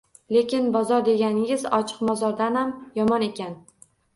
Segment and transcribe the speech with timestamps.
[0.35, 3.55] Lekin bozor deganingiz ochiq mozordanam yomon ekan